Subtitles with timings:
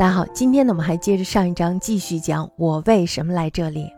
[0.00, 3.92] 大家好，今天呢，我们还接着上一章继续讲我为什么来这里。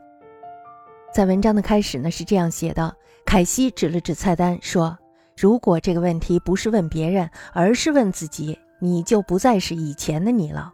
[1.14, 2.92] 在文章的开始呢，是这样写的：
[3.24, 4.98] 凯西指了指菜单，说
[5.38, 10.72] ：“如果这个问题不是问别人，而是问自己，你就不再是以前的你了。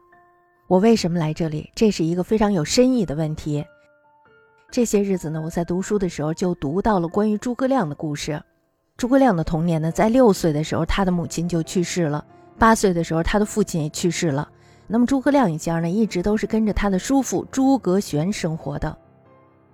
[0.67, 1.71] 我为什么来这里？
[1.75, 3.63] 这是一个非常有深意的问题。
[4.71, 8.43] 这些日子呢，我在读书的时候就读到了关于诸葛亮的故事。
[8.97, 12.25] 诸葛亮的童年呢，在六岁的时候，他的母亲就去世了；
[12.59, 14.49] 八岁的时候，他的父亲也去世了。”
[14.91, 18.97] 那么诸葛亮一家呢，一直都是跟着他的叔父诸葛玄生活的。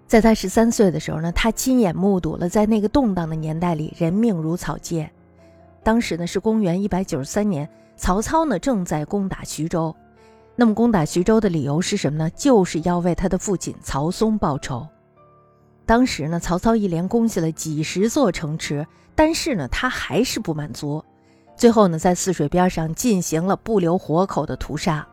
[0.07, 5.09] 在他十三岁的时候呢，他亲眼目睹了在那个动荡的年代里，人命如草芥。
[5.83, 9.95] 当时呢是公元一百九十三年，曹操呢正在攻打徐州。
[10.57, 12.31] 那么攻打徐州的理由是什么呢？
[12.31, 14.87] 就是要为他的父亲曹嵩报仇。
[15.87, 21.05] 当时呢，曹操一连攻下了几十座城池，但是呢，他还是不满足。
[21.57, 25.07] 最后呢，在泗水边上进行了不留活口的屠杀。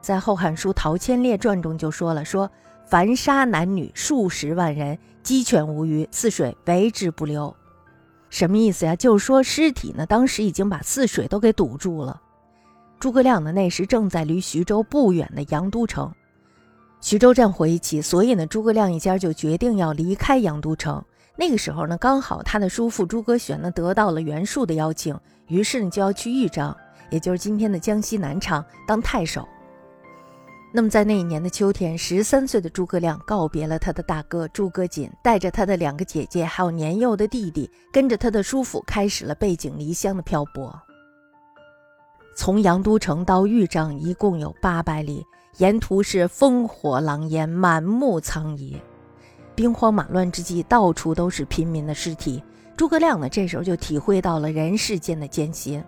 [0.00, 2.50] 在《后汉书·陶谦列传》中就说了：“说
[2.86, 7.54] 凡杀男女数十万人，鸡犬无余，泗水为之不留。”
[8.30, 8.96] 什么意思呀？
[8.96, 12.20] 就是说尸体呢，当时已经把泗水都给堵住了。
[12.98, 16.12] 诸葛亮呢，那时正在离徐州不远的阳都城。
[17.00, 21.04] 徐州战火一起，所以呢，诸葛亮一家就决定要离开阳都城。
[21.38, 26.74] 那个时候呢，刚好他的叔父诸葛玄呢得到了袁术的邀请，于是呢就要去豫章，
[27.10, 29.46] 也就是今天的江西南昌当太守。
[30.72, 40.74] 那么在那一年的秋天，十三岁的诸葛亮告别了他的大哥诸葛瑾，带着他的两个姐姐还有年幼的弟弟，跟着他的叔父开始了背井离乡的漂泊。
[42.34, 45.24] 从阳都城到豫章一共有八百里，
[45.58, 48.76] 沿途是烽火狼烟，满目苍夷。
[49.56, 52.40] 兵荒马乱之际，到处都是平民的尸体。
[52.76, 55.82] 诸葛亮呢，这时候就体会到了人世间的艰辛。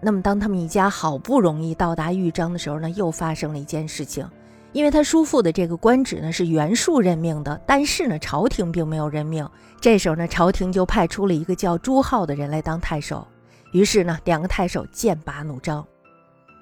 [0.00, 4.28] 那么，当他们一家好不容易到达豫章的时候呢，又发生了一件事情。
[4.72, 9.48] 因为他叔父的这个官职呢是袁术任命的，但是呢，朝廷并没有任命。
[9.80, 13.26] 这时候呢，朝廷就派出了一个叫朱浩的人来当太守。
[13.72, 15.86] 于是呢，两个太守剑拔弩张。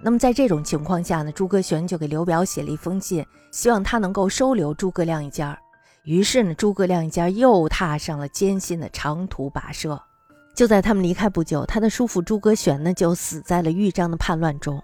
[0.01, 5.59] 那么在这种情况下呢，诸葛玄就给刘表写了一封信，希望他能够收留诸葛亮一家。
[6.05, 10.01] 于是呢，诸葛亮一家又踏上了艰辛的长途跋涉。
[10.55, 14.81] 就在他们离开不久，他的叔父诸葛玄呢就死在了豫章的叛乱中。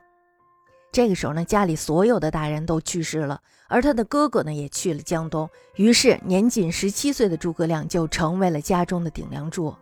[0.90, 5.48] 这个时候呢，家里所有的大人都去世了，而他的哥哥呢也去了江东。
[5.76, 9.72] 于是年仅十七岁的诸葛亮就成为了家中的顶梁柱。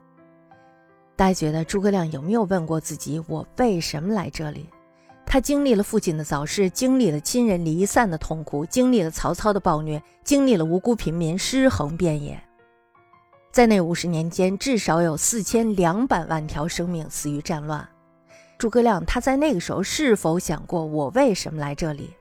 [1.17, 4.69] 大家觉得诸葛亮有没有问过自己：我为什么来这里？
[5.31, 12.43] 他经历了父亲的早逝，经历了亲人离散的痛苦，经历了曹操的暴虐，经历了无辜平民尸横遍野。
[13.53, 17.87] 在那五十年间，至少有四千两百万条生命死于战乱。
[18.57, 22.15] 诸葛亮他在那个时候是否想过我为什么来这里？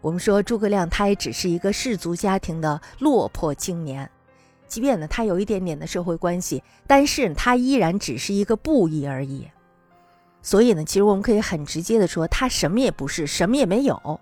[0.00, 4.08] 我们说诸葛亮他也只是一个士族家庭的落魄青年，
[4.68, 9.48] 即便呢他有一点点的社会关系，但是他依然只是一个布衣而已。
[10.42, 14.20] 所以呢，其实我们可以很直接的说，他什么也不是，什么也没有。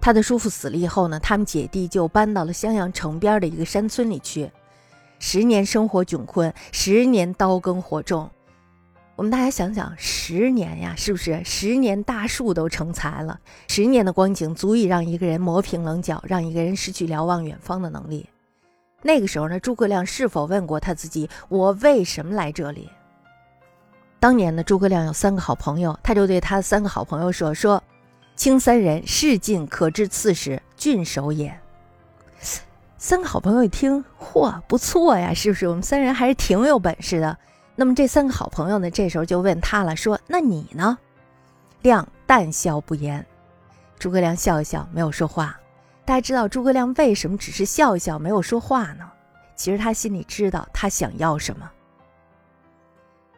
[0.00, 4.50] 他的叔父死了以后呢，他们姐弟就搬到了襄阳城边的一个山村里去。
[5.18, 8.28] 十年生活窘困，十年刀耕火种。
[9.14, 13.38] 我们大家想想，十年呀，是不是十年大树都成材了？
[13.68, 18.26] 十年的光景足以让一个人磨平棱角，让一个人失去瞭望远方的能力。
[19.02, 22.88] 那个时候呢，诸葛亮是否问过他自己：我为什么来这里？
[24.22, 27.82] 当年呢诸葛亮有三个好朋友，他就对他三个好朋友说：“说，
[28.36, 31.52] 卿三人，事尽可知刺史，郡守也。”
[32.96, 35.66] 三个好朋友一听，嚯，不错呀，是不是？
[35.66, 37.36] 我们三人还是挺有本事的。
[37.74, 40.96] 那么这三个好朋友呢，这时候就问他了，说：“那你呢？”
[41.82, 43.26] 亮淡笑不言。
[43.98, 45.58] 诸葛亮笑一笑，没有说话。
[46.04, 49.10] 大家知道诸葛亮为什么只是笑一笑，没有说话呢？
[49.56, 51.68] 其实他心里知道他想要什么。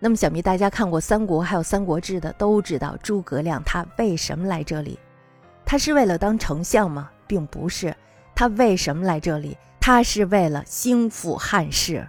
[0.04, 4.99] 那么，想必大家看过《三国》还有《三国志》的都知道，诸葛亮他为什么来这里？
[5.64, 7.11] 他是为了当丞相吗？
[7.26, 7.96] 并不是。
[8.34, 9.56] 他为什么来这里？
[9.81, 12.06] 他是为了兴复汉室。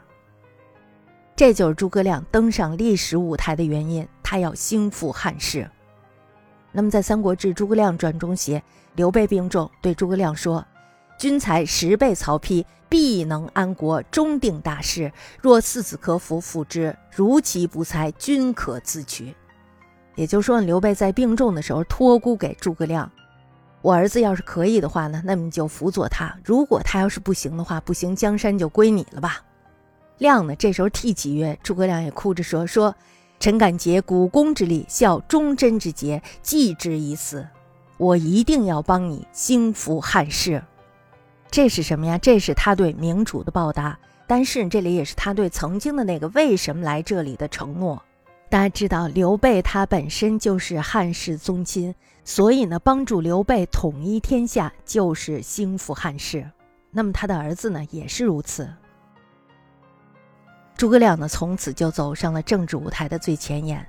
[1.38, 4.06] 这就是诸葛亮登上历史舞台的原因。
[4.22, 5.66] 他要兴复汉室。
[6.74, 8.62] 那么，在《三国志·诸葛亮传》中写，
[8.96, 10.62] 刘备病重，对诸葛亮说。
[11.18, 15.12] 君才十倍曹丕，必能安国，终定大事。
[15.42, 19.34] 若四子可辅，辅之；如其不才，君可自取。
[20.16, 23.12] 也就是说，刘备在病重的时候托孤给诸葛亮
[23.82, 29.42] ：“我儿子要是可以的话呢，那么你就辅佐他；如果他要是不行的话，不行，江山就归你了吧。”
[30.20, 32.96] 亮呢，这时候替己曰：“诸葛亮也哭着说：说
[33.40, 37.46] 臣敢竭股肱之力，效忠贞之节，继之以死。”
[37.98, 40.62] 我一定要帮你兴复汉室。
[41.56, 42.18] 这是什么呀？
[42.18, 43.98] 这是他对明主的报答。
[44.28, 48.04] 但是这里也是他对曾经的那个为什么来这里的承诺。
[48.50, 56.46] 大家知道，刘备他本身就是汉室宗亲，所以呢，帮助刘备统一天下就是兴复汉室。
[56.92, 58.70] 那么他的儿子呢，也是如此。
[60.76, 63.88] 诸葛亮呢，从此就走上了政治舞台的最前沿。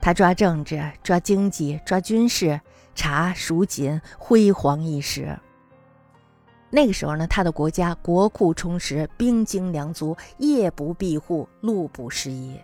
[0.00, 2.60] 他抓政治，抓经济，抓军事，
[2.96, 5.38] 查蜀锦，辉煌一时。
[6.76, 12.54] 那个时候呢，他的国家国库充实，兵精粮足，夜不闭户，路不拾遗。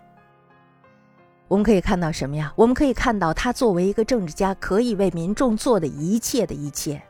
[1.48, 2.52] 我们可以看到什么呀？
[2.54, 7.02] 我们可以看到他作为一个政治家，可以为民众做的一切的一切。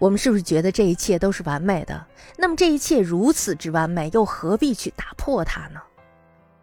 [0.00, 2.04] 我们是不是觉得这一切都是完美的？
[2.36, 5.80] 那么这一切如此之完美，又何必去打破它呢？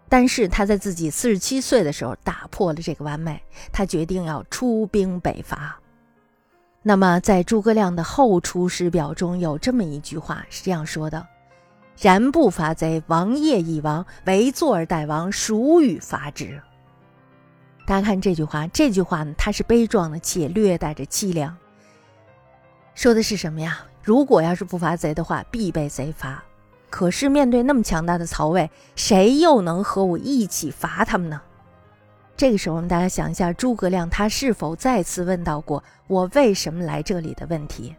[0.09, 3.41] 但是他在自己四十七岁的时候打破了这个完美，
[3.71, 5.79] 他决定要出兵北伐。
[6.87, 11.25] 那么，在诸葛亮的《后出师表》中有这么一句话，是这样说的
[11.99, 16.61] ：“然不伐贼，王业已亡；唯坐而待亡，孰与伐之？”
[17.87, 21.57] 大家看这句话，这句话呢，它是悲壮的，且略带着凄凉。
[22.93, 23.79] 说的是什么呀？
[24.03, 26.43] 如果要是不伐贼的话，必被贼伐。
[26.91, 31.41] 可是面对那么强大的曹魏，谁又能和我一起伐他们呢？
[32.37, 37.95] 这个时候，我们大家想一下，诸葛亮他是否再次问到过“我为什么来这里”的问题？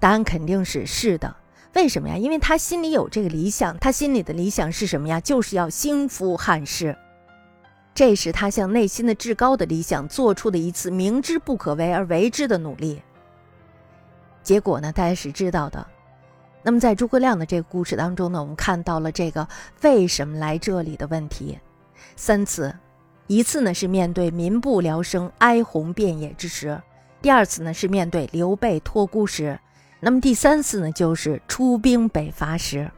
[0.00, 1.36] 答案肯定是是的。
[1.74, 2.16] 为什么呀？
[2.16, 5.20] 因为他心里有这个理想，他心里的理想是什么呀？
[5.20, 6.96] 就是要兴复汉室。
[7.94, 13.02] 这是他向内心的至高的理想做出的一次明知不可为而为之的努力。
[14.42, 15.86] 结果呢，大家是知道的。
[16.62, 19.46] 那么在诸葛亮的这个故事当中呢，我们看到了这个
[19.82, 21.58] 为什么来这里的问题
[22.16, 22.74] 三次。
[23.26, 26.78] 一次呢是面对民不聊生、哀鸿遍野之时；
[27.22, 29.58] 第二次呢是面对刘备托孤时；
[30.00, 32.90] 那么第三次呢就是出兵北伐时。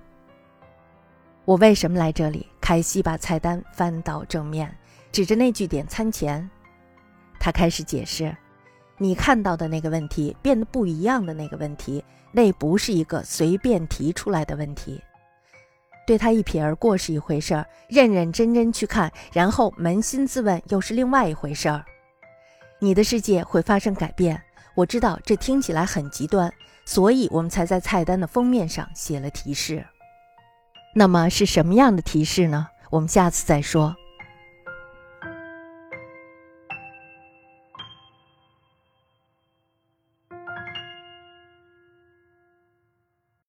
[1.45, 2.49] 我为什么来这里？
[2.61, 4.77] 凯西把菜单翻到正面，
[5.13, 6.51] 指着那句点餐前，
[7.39, 8.37] 他开始解释
[8.99, 15.01] ：“你看到的那个问题，变得不一样的那个问题，那不是一个随便提出来的问题。”
[16.07, 21.85] 对他一瞥而过是一回事儿，认认真真去看，然后扪心自问又是另外一回事儿。
[22.79, 24.41] 你的世界会发生改变，
[24.75, 26.53] 我知道这听起来很极端，
[26.85, 29.85] 所以我们才在菜单的封面上写了提示。
[30.95, 32.69] 那么是什么样的提示呢？
[32.91, 33.97] 我们下次再说。